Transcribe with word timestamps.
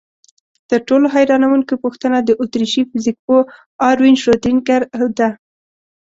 تر 0.69 0.79
ټولو 0.87 1.05
حیرانوونکې 1.15 1.75
پوښتنه 1.83 2.17
د 2.21 2.29
اتریشي 2.43 2.81
فزیکپوه 2.91 3.41
اروین 3.89 4.15
شرودینګر 4.21 4.81
ده. 5.19 5.29